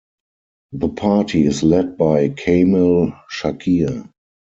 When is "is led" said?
1.45-1.95